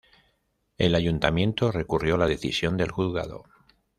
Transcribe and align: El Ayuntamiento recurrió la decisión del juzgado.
El 0.79 0.95
Ayuntamiento 0.95 1.71
recurrió 1.71 2.17
la 2.17 2.25
decisión 2.25 2.75
del 2.75 2.89
juzgado. 2.89 3.45